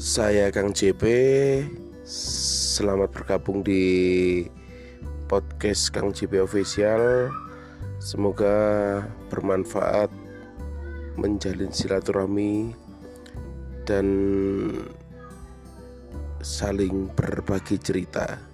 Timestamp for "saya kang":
0.00-0.72